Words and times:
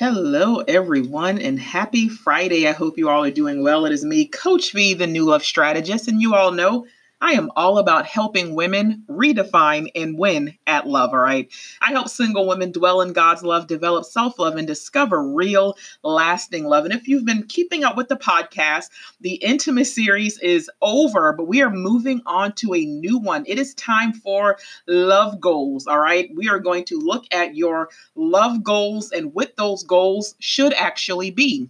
Hello, 0.00 0.60
everyone, 0.60 1.38
and 1.38 1.60
happy 1.60 2.08
Friday. 2.08 2.66
I 2.66 2.72
hope 2.72 2.96
you 2.96 3.10
all 3.10 3.22
are 3.22 3.30
doing 3.30 3.62
well. 3.62 3.84
It 3.84 3.92
is 3.92 4.02
me, 4.02 4.24
Coach 4.24 4.72
V, 4.72 4.94
the 4.94 5.06
New 5.06 5.26
Love 5.26 5.44
Strategist, 5.44 6.08
and 6.08 6.22
you 6.22 6.34
all 6.34 6.52
know 6.52 6.86
I 7.20 7.32
am 7.32 7.50
all 7.54 7.78
about 7.78 8.06
helping 8.06 8.54
women 8.54 9.04
redefine 9.08 9.90
and 9.94 10.18
win 10.18 10.56
at 10.66 10.86
love, 10.86 11.10
all 11.10 11.18
right? 11.18 11.52
I 11.82 11.90
help 11.92 12.08
single 12.08 12.48
women 12.48 12.72
dwell 12.72 13.02
in 13.02 13.12
God's 13.12 13.42
love, 13.42 13.66
develop 13.66 14.04
self 14.04 14.38
love, 14.38 14.56
and 14.56 14.66
discover 14.66 15.22
real, 15.22 15.76
lasting 16.02 16.64
love. 16.64 16.84
And 16.86 16.94
if 16.94 17.08
you've 17.08 17.26
been 17.26 17.46
keeping 17.46 17.84
up 17.84 17.96
with 17.96 18.08
the 18.08 18.16
podcast, 18.16 18.88
the 19.20 19.34
intimate 19.34 19.84
series 19.84 20.38
is 20.38 20.70
over, 20.80 21.32
but 21.34 21.44
we 21.44 21.62
are 21.62 21.70
moving 21.70 22.22
on 22.26 22.52
to 22.54 22.74
a 22.74 22.84
new 22.86 23.18
one. 23.18 23.44
It 23.46 23.58
is 23.58 23.74
time 23.74 24.12
for 24.12 24.58
love 24.86 25.40
goals, 25.40 25.86
all 25.86 25.98
right? 25.98 26.30
We 26.34 26.48
are 26.48 26.58
going 26.58 26.84
to 26.86 26.98
look 26.98 27.24
at 27.32 27.54
your 27.54 27.90
love 28.14 28.62
goals 28.62 29.12
and 29.12 29.34
what 29.34 29.56
those 29.56 29.82
goals 29.82 30.34
should 30.38 30.72
actually 30.74 31.30
be. 31.30 31.68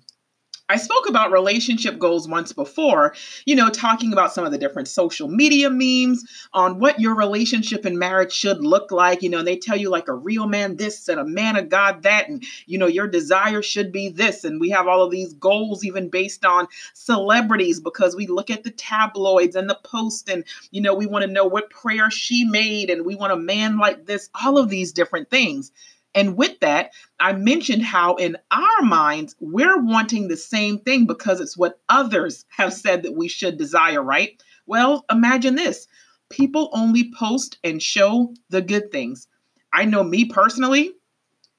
I 0.70 0.77
spoke 0.77 1.09
about 1.09 1.33
relationship 1.33 1.98
goals 1.98 2.29
once 2.29 2.52
before, 2.52 3.12
you 3.45 3.56
know, 3.56 3.70
talking 3.70 4.12
about 4.12 4.33
some 4.33 4.45
of 4.45 4.52
the 4.52 4.59
different 4.59 4.87
social 4.87 5.27
media 5.27 5.69
memes 5.69 6.24
on 6.52 6.78
what 6.78 7.01
your 7.01 7.16
relationship 7.16 7.84
and 7.84 7.98
marriage 7.98 8.33
should 8.33 8.65
look 8.65 8.92
like. 8.92 9.20
You 9.20 9.30
know, 9.30 9.42
they 9.42 9.56
tell 9.56 9.77
you 9.77 9.91
like 9.91 10.06
a 10.06 10.14
real 10.14 10.47
man 10.47 10.77
this 10.77 11.09
and 11.09 11.19
a 11.19 11.25
man 11.25 11.56
of 11.56 11.70
God 11.70 12.05
that, 12.05 12.28
and, 12.28 12.45
you 12.66 12.78
know, 12.78 12.87
your 12.87 13.09
desire 13.09 13.62
should 13.62 13.91
be 13.91 14.11
this. 14.11 14.45
And 14.45 14.61
we 14.61 14.70
have 14.70 14.87
all 14.87 15.02
of 15.02 15.11
these 15.11 15.34
goals 15.34 15.84
even 15.84 16.09
based 16.09 16.45
on 16.45 16.69
celebrities 16.95 17.80
because 17.80 18.14
we 18.14 18.28
look 18.28 18.48
at 18.48 18.62
the 18.62 18.70
tabloids 18.70 19.56
and 19.56 19.69
the 19.69 19.80
post 19.83 20.28
and, 20.28 20.45
you 20.70 20.80
know, 20.80 20.95
we 20.95 21.06
want 21.06 21.25
to 21.25 21.33
know 21.33 21.47
what 21.47 21.70
prayer 21.70 22.12
she 22.12 22.45
made 22.45 22.91
and 22.91 23.05
we 23.05 23.16
want 23.16 23.33
a 23.33 23.37
man 23.37 23.78
like 23.78 24.06
this, 24.06 24.30
all 24.41 24.56
of 24.56 24.69
these 24.69 24.92
different 24.92 25.30
things. 25.30 25.73
And 26.14 26.37
with 26.37 26.59
that, 26.60 26.92
I 27.20 27.32
mentioned 27.32 27.82
how 27.82 28.16
in 28.16 28.37
our 28.50 28.82
minds, 28.82 29.37
we're 29.41 29.80
wanting 29.82 30.28
the 30.28 30.36
same 30.36 30.78
thing 30.78 31.06
because 31.06 31.41
it's 31.41 31.56
what 31.56 31.80
others 31.89 32.44
have 32.48 32.72
said 32.72 33.03
that 33.03 33.16
we 33.16 33.28
should 33.28 33.56
desire, 33.58 34.03
right? 34.03 34.42
Well, 34.66 35.05
imagine 35.11 35.55
this 35.55 35.86
people 36.31 36.70
only 36.72 37.12
post 37.12 37.58
and 37.64 37.83
show 37.83 38.34
the 38.50 38.62
good 38.62 38.92
things. 38.92 39.27
I 39.72 39.84
know 39.84 40.03
me 40.05 40.25
personally, 40.25 40.92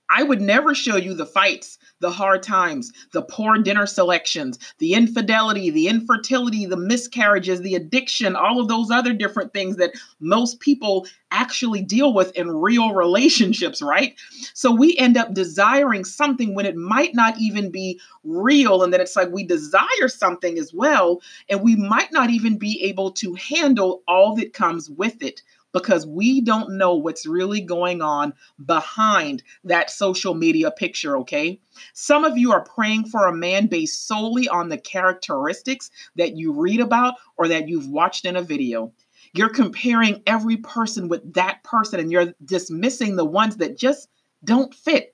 I 0.09 0.23
would 0.23 0.41
never 0.41 0.73
show 0.75 0.97
you 0.97 1.13
the 1.13 1.25
fights, 1.25 1.77
the 2.01 2.11
hard 2.11 2.43
times, 2.43 2.91
the 3.13 3.21
poor 3.21 3.57
dinner 3.57 3.85
selections, 3.85 4.59
the 4.79 4.93
infidelity, 4.93 5.69
the 5.69 5.87
infertility, 5.87 6.65
the 6.65 6.77
miscarriages, 6.77 7.61
the 7.61 7.75
addiction, 7.75 8.35
all 8.35 8.59
of 8.59 8.67
those 8.67 8.91
other 8.91 9.13
different 9.13 9.53
things 9.53 9.77
that 9.77 9.93
most 10.19 10.59
people 10.59 11.07
actually 11.31 11.81
deal 11.81 12.13
with 12.13 12.35
in 12.35 12.51
real 12.51 12.93
relationships, 12.93 13.81
right? 13.81 14.15
So 14.53 14.71
we 14.71 14.97
end 14.97 15.15
up 15.15 15.33
desiring 15.33 16.03
something 16.03 16.53
when 16.53 16.65
it 16.65 16.75
might 16.75 17.15
not 17.15 17.39
even 17.39 17.71
be 17.71 17.99
real. 18.23 18.83
And 18.83 18.91
then 18.91 18.99
it's 18.99 19.15
like 19.15 19.29
we 19.31 19.43
desire 19.43 20.07
something 20.07 20.57
as 20.59 20.73
well, 20.73 21.21
and 21.49 21.61
we 21.61 21.75
might 21.75 22.11
not 22.11 22.29
even 22.29 22.57
be 22.57 22.83
able 22.83 23.11
to 23.13 23.33
handle 23.35 24.03
all 24.07 24.35
that 24.35 24.53
comes 24.53 24.89
with 24.89 25.23
it 25.23 25.41
because 25.73 26.05
we 26.05 26.41
don't 26.41 26.77
know 26.77 26.95
what's 26.95 27.25
really 27.25 27.61
going 27.61 28.01
on 28.01 28.33
behind 28.65 29.43
that 29.63 29.89
social 29.89 30.33
media 30.33 30.71
picture, 30.71 31.17
okay? 31.17 31.59
Some 31.93 32.23
of 32.23 32.37
you 32.37 32.51
are 32.51 32.63
praying 32.63 33.05
for 33.05 33.27
a 33.27 33.35
man 33.35 33.67
based 33.67 34.07
solely 34.07 34.47
on 34.47 34.69
the 34.69 34.77
characteristics 34.77 35.89
that 36.15 36.35
you 36.35 36.51
read 36.51 36.79
about 36.79 37.15
or 37.37 37.47
that 37.47 37.69
you've 37.69 37.87
watched 37.87 38.25
in 38.25 38.35
a 38.35 38.41
video. 38.41 38.91
You're 39.33 39.49
comparing 39.49 40.21
every 40.27 40.57
person 40.57 41.07
with 41.07 41.33
that 41.33 41.63
person 41.63 41.99
and 41.99 42.11
you're 42.11 42.33
dismissing 42.43 43.15
the 43.15 43.25
ones 43.25 43.57
that 43.57 43.77
just 43.77 44.09
don't 44.43 44.73
fit. 44.73 45.13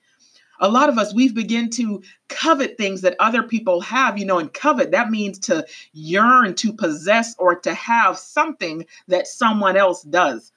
A 0.60 0.68
lot 0.68 0.88
of 0.88 0.98
us, 0.98 1.14
we've 1.14 1.34
begun 1.34 1.70
to 1.70 2.02
covet 2.28 2.76
things 2.76 3.02
that 3.02 3.14
other 3.20 3.44
people 3.44 3.80
have, 3.82 4.18
you 4.18 4.24
know, 4.24 4.40
and 4.40 4.52
covet, 4.52 4.90
that 4.90 5.08
means 5.08 5.38
to 5.40 5.64
yearn, 5.92 6.54
to 6.56 6.72
possess, 6.72 7.36
or 7.38 7.54
to 7.60 7.72
have 7.74 8.18
something 8.18 8.84
that 9.06 9.28
someone 9.28 9.76
else 9.76 10.02
does. 10.02 10.50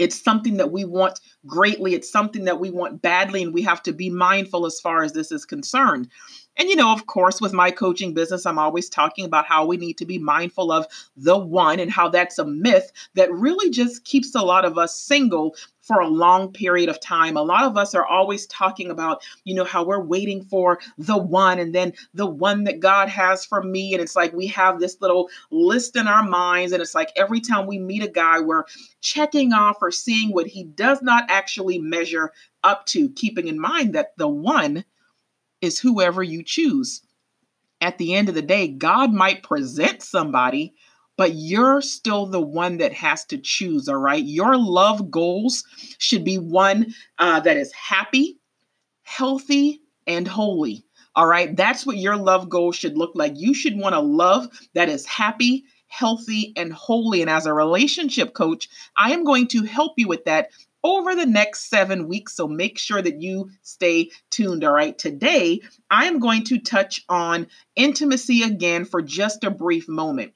It's 0.00 0.20
something 0.20 0.56
that 0.56 0.72
we 0.72 0.84
want 0.84 1.20
greatly. 1.46 1.94
It's 1.94 2.10
something 2.10 2.44
that 2.46 2.58
we 2.58 2.70
want 2.70 3.02
badly, 3.02 3.42
and 3.42 3.52
we 3.52 3.62
have 3.62 3.82
to 3.84 3.92
be 3.92 4.08
mindful 4.08 4.64
as 4.66 4.80
far 4.80 5.02
as 5.02 5.12
this 5.12 5.30
is 5.30 5.44
concerned. 5.44 6.08
And, 6.56 6.68
you 6.68 6.76
know, 6.76 6.92
of 6.92 7.06
course, 7.06 7.40
with 7.40 7.52
my 7.52 7.70
coaching 7.70 8.12
business, 8.12 8.44
I'm 8.44 8.58
always 8.58 8.90
talking 8.90 9.24
about 9.24 9.46
how 9.46 9.64
we 9.64 9.76
need 9.76 9.96
to 9.98 10.04
be 10.04 10.18
mindful 10.18 10.70
of 10.70 10.86
the 11.16 11.38
one 11.38 11.80
and 11.80 11.90
how 11.90 12.08
that's 12.08 12.38
a 12.38 12.44
myth 12.44 12.92
that 13.14 13.32
really 13.32 13.70
just 13.70 14.04
keeps 14.04 14.34
a 14.34 14.42
lot 14.42 14.64
of 14.64 14.76
us 14.76 14.94
single 14.94 15.54
for 15.80 16.00
a 16.00 16.08
long 16.08 16.52
period 16.52 16.88
of 16.88 17.00
time. 17.00 17.36
A 17.36 17.42
lot 17.42 17.64
of 17.64 17.76
us 17.76 17.94
are 17.94 18.04
always 18.04 18.46
talking 18.46 18.90
about, 18.90 19.22
you 19.44 19.54
know, 19.54 19.64
how 19.64 19.82
we're 19.82 20.02
waiting 20.02 20.44
for 20.44 20.80
the 20.98 21.16
one 21.16 21.58
and 21.58 21.74
then 21.74 21.94
the 22.14 22.26
one 22.26 22.64
that 22.64 22.80
God 22.80 23.08
has 23.08 23.44
for 23.44 23.62
me. 23.62 23.94
And 23.94 24.02
it's 24.02 24.14
like 24.14 24.32
we 24.32 24.46
have 24.48 24.80
this 24.80 25.00
little 25.00 25.30
list 25.50 25.96
in 25.96 26.06
our 26.06 26.22
minds. 26.22 26.72
And 26.72 26.82
it's 26.82 26.94
like 26.94 27.10
every 27.16 27.40
time 27.40 27.66
we 27.66 27.78
meet 27.78 28.02
a 28.02 28.08
guy, 28.08 28.38
we're 28.40 28.64
checking 29.00 29.52
off 29.52 29.78
or 29.80 29.90
seeing 29.90 30.30
what 30.30 30.46
he 30.46 30.64
does 30.64 31.00
not 31.00 31.24
actually 31.28 31.78
measure 31.78 32.32
up 32.62 32.84
to, 32.86 33.08
keeping 33.10 33.48
in 33.48 33.58
mind 33.58 33.94
that 33.94 34.16
the 34.18 34.28
one 34.28 34.84
is 35.60 35.78
whoever 35.78 36.22
you 36.22 36.42
choose. 36.42 37.02
At 37.80 37.98
the 37.98 38.14
end 38.14 38.28
of 38.28 38.34
the 38.34 38.42
day, 38.42 38.68
God 38.68 39.12
might 39.12 39.42
present 39.42 40.02
somebody, 40.02 40.74
but 41.16 41.34
you're 41.34 41.80
still 41.80 42.26
the 42.26 42.40
one 42.40 42.78
that 42.78 42.92
has 42.92 43.24
to 43.26 43.38
choose, 43.38 43.88
all 43.88 43.96
right? 43.96 44.24
Your 44.24 44.56
love 44.56 45.10
goals 45.10 45.64
should 45.98 46.24
be 46.24 46.38
one 46.38 46.94
uh, 47.18 47.40
that 47.40 47.56
is 47.56 47.72
happy, 47.72 48.38
healthy, 49.02 49.80
and 50.06 50.26
holy. 50.26 50.84
All 51.14 51.26
right, 51.26 51.54
that's 51.56 51.84
what 51.84 51.96
your 51.96 52.16
love 52.16 52.48
goal 52.48 52.72
should 52.72 52.96
look 52.96 53.12
like. 53.14 53.32
You 53.36 53.52
should 53.52 53.76
want 53.76 53.94
a 53.94 54.00
love 54.00 54.48
that 54.74 54.88
is 54.88 55.04
happy, 55.06 55.64
healthy, 55.88 56.52
and 56.56 56.72
holy. 56.72 57.20
And 57.20 57.28
as 57.28 57.46
a 57.46 57.52
relationship 57.52 58.32
coach, 58.32 58.68
I 58.96 59.12
am 59.12 59.24
going 59.24 59.48
to 59.48 59.64
help 59.64 59.94
you 59.96 60.06
with 60.06 60.24
that 60.26 60.50
over 60.82 61.14
the 61.14 61.26
next 61.26 61.68
seven 61.68 62.08
weeks. 62.08 62.34
So 62.34 62.48
make 62.48 62.78
sure 62.78 63.00
that 63.00 63.20
you 63.20 63.50
stay 63.62 64.10
tuned. 64.30 64.64
All 64.64 64.72
right. 64.72 64.96
Today, 64.96 65.60
I 65.90 66.06
am 66.06 66.18
going 66.18 66.44
to 66.44 66.58
touch 66.58 67.04
on 67.08 67.46
intimacy 67.76 68.42
again 68.42 68.84
for 68.84 69.02
just 69.02 69.44
a 69.44 69.50
brief 69.50 69.88
moment. 69.88 70.32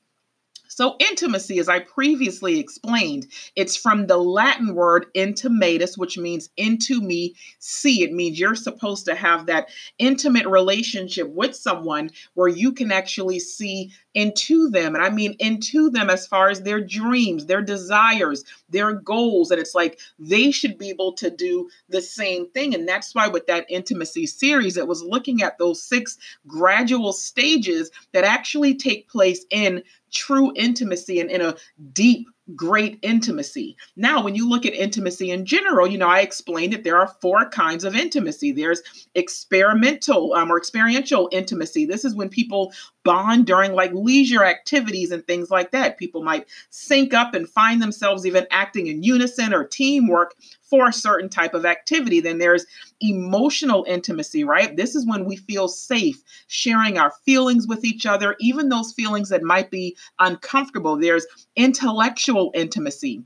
So, 0.75 0.97
intimacy, 0.99 1.61
as 1.61 1.69
I 1.69 1.79
previously 1.79 2.59
explained, 2.59 3.29
it's 3.55 3.77
from 3.77 4.09
the 4.09 4.17
Latin 4.17 4.75
word 4.75 5.07
intimatus, 5.15 5.97
which 5.97 6.19
means 6.19 6.51
into 6.57 7.01
me, 7.01 7.37
see. 7.61 8.03
It 8.03 8.13
means 8.13 8.41
you're 8.41 8.57
supposed 8.57 9.05
to 9.05 9.15
have 9.15 9.47
that 9.47 9.69
intimate 10.01 10.47
relationship 10.47 11.29
with 11.29 11.55
someone 11.55 12.11
where 12.35 12.49
you 12.49 12.73
can 12.73 12.91
actually 12.91 13.39
see 13.39 13.93
into 14.15 14.69
them. 14.71 14.97
And 14.97 15.05
I 15.05 15.11
mean 15.11 15.37
into 15.39 15.91
them 15.91 16.11
as 16.11 16.27
far 16.27 16.49
as 16.49 16.63
their 16.63 16.81
dreams, 16.81 17.47
their 17.47 17.63
desires, 17.63 18.45
their 18.69 18.95
goals. 18.95 19.53
And 19.53 19.61
it's 19.61 19.77
like 19.77 20.01
they 20.19 20.51
should 20.51 20.77
be 20.77 20.91
able 20.91 21.13
to 21.15 21.31
do 21.31 21.69
the 21.89 22.01
same 22.01 22.49
thing. 22.51 22.75
And 22.75 22.89
that's 22.89 23.15
why, 23.15 23.29
with 23.29 23.47
that 23.47 23.67
intimacy 23.69 24.27
series, 24.27 24.77
it 24.77 24.89
was 24.89 25.05
looking 25.05 25.43
at 25.43 25.59
those 25.59 25.81
six 25.81 26.19
gradual 26.49 27.13
stages 27.13 27.93
that 28.13 28.25
actually 28.25 28.75
take 28.75 29.09
place 29.09 29.45
in 29.51 29.85
true 30.15 30.53
intimacy 30.57 31.21
and 31.21 31.31
in 31.31 31.41
a 31.41 31.57
deep 31.93 32.29
great 32.55 32.99
intimacy. 33.01 33.77
Now, 33.97 34.23
when 34.23 34.35
you 34.35 34.49
look 34.49 34.67
at 34.67 34.75
intimacy 34.75 35.31
in 35.31 35.47
general, 35.47 35.87
you 35.87 35.97
know, 35.97 36.09
I 36.09 36.21
explained 36.21 36.75
that 36.75 36.85
there 36.85 36.99
are 36.99 37.15
four 37.23 37.49
kinds 37.49 37.85
of 37.85 37.97
intimacy. 37.97 38.53
There's 38.53 38.83
experimental 39.15 40.35
um, 40.35 40.53
or 40.53 40.59
experiential 40.59 41.29
intimacy. 41.33 41.87
This 41.87 42.05
is 42.05 42.15
when 42.15 42.29
people 42.29 42.73
bond 43.03 43.47
during 43.47 43.73
like 43.73 43.93
leisure 43.95 44.45
activities 44.45 45.11
and 45.11 45.27
things 45.27 45.51
like 45.51 45.71
that. 45.71 45.99
People 45.99 46.23
might 46.23 46.47
sync 46.71 47.15
up 47.15 47.35
and 47.35 47.49
find 47.49 47.81
themselves 47.81 48.27
even 48.27 48.47
acting 48.51 48.89
in 48.89 49.03
unison 49.03 49.55
or 49.55 49.65
teamwork 49.65 50.35
for 50.69 50.89
a 50.89 50.93
certain 50.93 51.29
type 51.29 51.55
of 51.55 51.67
activity. 51.67 52.21
Then 52.21 52.39
there's 52.39 52.67
emotional 53.01 53.85
intimacy, 53.89 54.45
right? 54.45 54.77
This 54.77 54.95
is 54.95 55.07
when 55.07 55.25
we 55.25 55.37
feel 55.37 55.69
safe 55.69 56.23
sharing 56.47 56.99
our 56.99 57.13
feelings 57.25 57.67
with 57.67 57.85
each 57.85 58.07
other, 58.07 58.37
even 58.41 58.69
those 58.69 58.93
feelings 58.93 59.29
that 59.29 59.43
might 59.43 59.71
be 59.71 59.97
uncomfortable. 60.19 60.97
There's 60.97 61.27
intellectual 61.57 62.51
intimacy. 62.55 63.23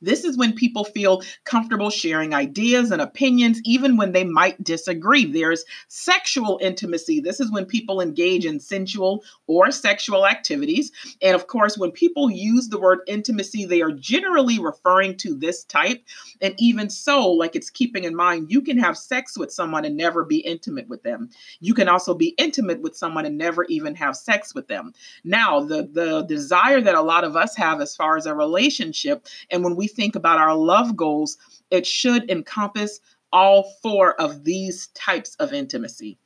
This 0.00 0.24
is 0.24 0.36
when 0.38 0.52
people 0.52 0.84
feel 0.84 1.22
comfortable 1.44 1.90
sharing 1.90 2.34
ideas 2.34 2.90
and 2.90 3.02
opinions, 3.02 3.60
even 3.64 3.96
when 3.96 4.12
they 4.12 4.24
might 4.24 4.62
disagree. 4.62 5.24
There's 5.24 5.64
sexual 5.88 6.58
intimacy. 6.62 7.20
This 7.20 7.40
is 7.40 7.50
when 7.50 7.66
people 7.66 8.00
engage 8.00 8.44
in 8.44 8.60
sensual 8.60 9.24
or 9.46 9.70
sexual 9.70 10.26
activities. 10.26 10.92
And 11.20 11.34
of 11.34 11.46
course, 11.46 11.76
when 11.76 11.90
people 11.90 12.30
use 12.30 12.68
the 12.68 12.78
word 12.78 13.00
intimacy, 13.06 13.64
they 13.64 13.82
are 13.82 13.90
generally 13.90 14.58
referring 14.58 15.16
to 15.18 15.34
this 15.34 15.64
type. 15.64 16.04
And 16.40 16.54
even 16.58 16.90
so, 16.90 17.30
like 17.30 17.56
it's 17.56 17.70
keeping 17.70 18.04
in 18.04 18.14
mind, 18.14 18.50
you 18.50 18.62
can 18.62 18.78
have 18.78 18.96
sex 18.96 19.36
with 19.36 19.52
someone 19.52 19.84
and 19.84 19.96
never 19.96 20.24
be 20.24 20.38
intimate 20.38 20.88
with 20.88 21.02
them. 21.02 21.30
You 21.60 21.74
can 21.74 21.88
also 21.88 22.14
be 22.14 22.34
intimate 22.38 22.80
with 22.82 22.96
someone 22.96 23.26
and 23.26 23.36
never 23.36 23.64
even 23.64 23.94
have 23.96 24.16
sex 24.16 24.54
with 24.54 24.68
them. 24.68 24.92
Now, 25.24 25.60
the, 25.60 25.88
the 25.90 26.22
desire 26.22 26.80
that 26.80 26.94
a 26.94 27.02
lot 27.02 27.24
of 27.24 27.34
us 27.36 27.56
have 27.56 27.80
as 27.80 27.96
far 27.96 28.16
as 28.16 28.26
a 28.26 28.34
relationship, 28.34 29.26
and 29.50 29.64
when 29.64 29.74
we 29.74 29.87
think 29.88 30.14
about 30.14 30.38
our 30.38 30.54
love 30.54 30.96
goals, 30.96 31.36
it 31.70 31.86
should 31.86 32.30
encompass 32.30 33.00
all 33.32 33.74
four 33.82 34.20
of 34.20 34.44
these 34.44 34.88
types 34.88 35.34
of 35.36 35.52
intimacy. 35.52 36.18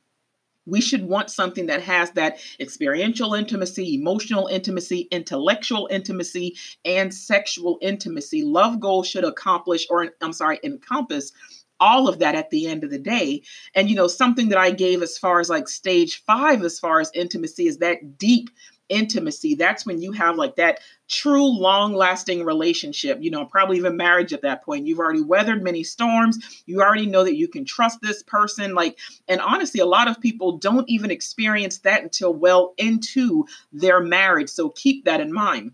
We 0.65 0.79
should 0.79 1.03
want 1.03 1.29
something 1.29 1.65
that 1.65 1.81
has 1.81 2.11
that 2.11 2.39
experiential 2.59 3.33
intimacy, 3.33 3.95
emotional 3.95 4.47
intimacy, 4.47 5.09
intellectual 5.11 5.89
intimacy, 5.91 6.55
and 6.85 7.13
sexual 7.13 7.77
intimacy. 7.81 8.43
Love 8.43 8.79
goals 8.79 9.07
should 9.09 9.25
accomplish, 9.25 9.85
or 9.89 10.11
I'm 10.21 10.31
sorry, 10.31 10.59
encompass 10.63 11.33
all 11.81 12.07
of 12.07 12.19
that 12.19 12.35
at 12.35 12.49
the 12.49 12.67
end 12.67 12.85
of 12.85 12.91
the 12.91 12.99
day. 12.99 13.41
And, 13.75 13.89
you 13.89 13.95
know, 13.97 14.07
something 14.07 14.47
that 14.49 14.57
I 14.57 14.71
gave 14.71 15.01
as 15.01 15.17
far 15.17 15.41
as 15.41 15.49
like 15.49 15.67
stage 15.67 16.23
five, 16.23 16.63
as 16.63 16.79
far 16.79 17.01
as 17.01 17.11
intimacy, 17.13 17.67
is 17.67 17.79
that 17.79 18.17
deep 18.17 18.49
intimacy. 18.93 19.55
That's 19.55 19.85
when 19.85 20.01
you 20.01 20.11
have 20.11 20.37
like 20.37 20.55
that 20.57 20.79
true 21.09 21.47
long 21.47 21.93
lasting 21.93 22.43
relationship, 22.45 23.17
you 23.21 23.31
know, 23.31 23.45
probably 23.45 23.77
even 23.77 23.97
marriage 23.97 24.31
at 24.33 24.43
that 24.43 24.63
point. 24.63 24.87
You've 24.87 24.99
already 24.99 25.21
weathered 25.21 25.63
many 25.63 25.83
storms. 25.83 26.63
You 26.65 26.81
already 26.81 27.07
know 27.07 27.23
that 27.23 27.35
you 27.35 27.47
can 27.47 27.65
trust 27.65 27.99
this 28.01 28.23
person. 28.23 28.75
Like, 28.75 28.97
and 29.27 29.41
honestly, 29.41 29.79
a 29.79 29.85
lot 29.85 30.07
of 30.07 30.21
people 30.21 30.57
don't 30.57 30.89
even 30.89 31.11
experience 31.11 31.79
that 31.79 32.03
until 32.03 32.33
well 32.33 32.73
into 32.77 33.45
their 33.71 33.99
marriage. 33.99 34.49
So 34.49 34.69
keep 34.69 35.05
that 35.05 35.21
in 35.21 35.33
mind. 35.33 35.71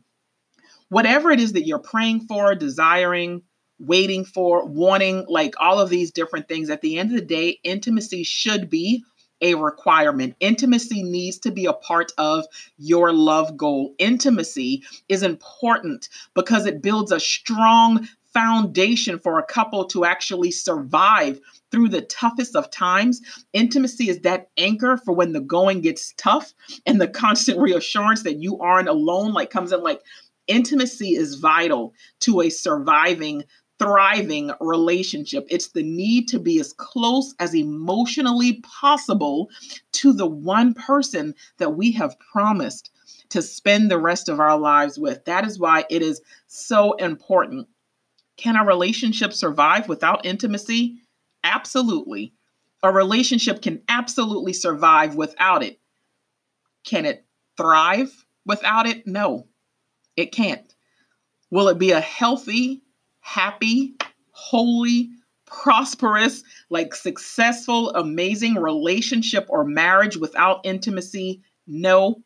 Whatever 0.89 1.29
it 1.31 1.39
is 1.39 1.53
that 1.53 1.67
you're 1.67 1.77
praying 1.77 2.21
for, 2.21 2.55
desiring, 2.55 3.43
waiting 3.77 4.25
for, 4.25 4.65
wanting, 4.65 5.25
like 5.27 5.53
all 5.59 5.79
of 5.79 5.89
these 5.89 6.11
different 6.11 6.47
things, 6.47 6.69
at 6.69 6.81
the 6.81 6.97
end 6.97 7.11
of 7.11 7.15
the 7.15 7.25
day, 7.25 7.59
intimacy 7.63 8.23
should 8.23 8.69
be 8.69 9.03
a 9.41 9.55
requirement. 9.55 10.35
Intimacy 10.39 11.03
needs 11.03 11.37
to 11.39 11.51
be 11.51 11.65
a 11.65 11.73
part 11.73 12.11
of 12.17 12.45
your 12.77 13.13
love 13.13 13.57
goal. 13.57 13.93
Intimacy 13.97 14.83
is 15.07 15.23
important 15.23 16.09
because 16.33 16.65
it 16.65 16.81
builds 16.81 17.11
a 17.11 17.19
strong 17.19 18.07
foundation 18.33 19.17
for 19.17 19.39
a 19.39 19.45
couple 19.45 19.85
to 19.85 20.05
actually 20.05 20.51
survive 20.51 21.39
through 21.71 21.89
the 21.89 22.01
toughest 22.01 22.55
of 22.55 22.69
times. 22.69 23.21
Intimacy 23.53 24.09
is 24.09 24.19
that 24.21 24.49
anchor 24.57 24.97
for 24.97 25.13
when 25.13 25.33
the 25.33 25.41
going 25.41 25.81
gets 25.81 26.13
tough 26.17 26.53
and 26.85 27.01
the 27.01 27.07
constant 27.19 27.59
reassurance 27.59 28.23
that 28.23 28.41
you 28.41 28.59
aren't 28.59 28.89
alone 28.89 29.33
like 29.33 29.49
comes 29.49 29.71
in 29.71 29.81
like 29.81 30.01
intimacy 30.47 31.15
is 31.15 31.35
vital 31.35 31.93
to 32.19 32.41
a 32.41 32.49
surviving 32.49 33.43
thriving 33.79 34.51
relationship. 34.59 35.47
It's 35.49 35.69
the 35.69 35.83
need 35.83 36.27
to 36.27 36.39
be 36.39 36.59
as 36.59 36.73
close 36.73 37.33
as 37.39 37.55
emotionally 37.55 38.61
possible 38.61 39.49
to 39.93 40.13
the 40.13 40.27
one 40.27 40.73
person 40.73 41.33
that 41.57 41.75
we 41.75 41.91
have 41.93 42.19
promised 42.19 42.91
to 43.29 43.41
spend 43.41 43.89
the 43.89 43.97
rest 43.97 44.27
of 44.27 44.39
our 44.39 44.57
lives 44.57 44.99
with. 44.99 45.23
That 45.25 45.45
is 45.45 45.59
why 45.59 45.85
it 45.89 46.01
is 46.01 46.21
so 46.47 46.93
important. 46.93 47.67
Can 48.37 48.55
a 48.55 48.65
relationship 48.65 49.33
survive 49.33 49.87
without 49.87 50.25
intimacy? 50.25 51.01
Absolutely. 51.43 52.33
A 52.83 52.91
relationship 52.91 53.61
can 53.61 53.81
absolutely 53.89 54.53
survive 54.53 55.15
without 55.15 55.63
it. 55.63 55.79
Can 56.85 57.05
it 57.05 57.25
thrive 57.57 58.25
without 58.45 58.87
it? 58.87 59.05
No, 59.05 59.47
it 60.15 60.31
can't. 60.31 60.73
Will 61.51 61.67
it 61.67 61.77
be 61.77 61.91
a 61.91 61.99
healthy, 61.99 62.81
happy, 63.29 63.93
holy, 64.31 65.09
prosperous, 65.45 66.43
like 66.69 66.95
successful, 66.95 67.91
amazing 67.91 68.55
relationship 68.55 69.45
or 69.49 69.63
marriage 69.63 70.17
without 70.17 70.61
intimacy? 70.63 71.41
No, 71.67 72.23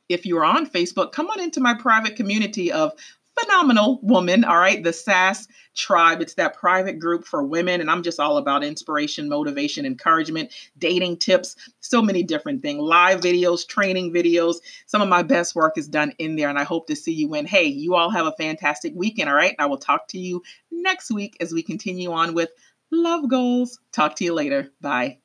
If 0.10 0.26
you 0.26 0.38
are 0.38 0.46
on 0.46 0.68
Facebook, 0.68 1.12
come 1.12 1.30
on 1.30 1.40
into 1.40 1.60
my 1.60 1.74
private 1.74 2.16
community 2.16 2.72
of 2.72 2.94
phenomenal 3.44 4.00
woman. 4.02 4.44
All 4.44 4.58
right. 4.58 4.84
The 4.84 4.94
SAS 4.94 5.48
tribe. 5.76 6.22
It's 6.22 6.36
that 6.36 6.56
private 6.58 7.00
group 7.00 7.26
for 7.26 7.44
women. 7.44 7.82
And 7.82 7.90
I'm 7.90 8.04
just 8.04 8.20
all 8.20 8.38
about 8.38 8.64
inspiration, 8.64 9.28
motivation, 9.30 9.86
encouragement, 9.86 10.52
dating 10.78 11.18
tips, 11.18 11.56
so 11.80 12.02
many 12.02 12.24
different 12.24 12.62
things, 12.62 12.82
live 12.82 13.22
videos, 13.22 13.68
training 13.68 14.14
videos. 14.14 14.58
Some 14.86 15.02
of 15.02 15.10
my 15.10 15.24
best 15.24 15.56
work 15.56 15.78
is 15.78 15.88
done 15.88 16.14
in 16.20 16.36
there. 16.36 16.50
And 16.50 16.60
I 16.60 16.64
hope 16.64 16.88
to 16.88 16.96
see 16.96 17.14
you 17.14 17.34
in. 17.36 17.46
Hey, 17.46 17.66
you 17.66 17.96
all 17.96 18.10
have 18.10 18.26
a 18.26 18.36
fantastic 18.38 18.94
weekend. 18.96 19.30
All 19.30 19.36
right. 19.36 19.56
I 19.60 19.66
will 19.66 19.78
talk 19.78 20.08
to 20.10 20.20
you 20.20 20.44
next 20.72 21.12
week 21.12 21.38
as 21.40 21.54
we 21.54 21.64
continue 21.64 22.12
on 22.12 22.34
with 22.34 22.50
love 22.92 23.30
goals. 23.30 23.80
Talk 23.92 24.16
to 24.18 24.24
you 24.24 24.34
later. 24.34 24.72
Bye. 24.82 25.23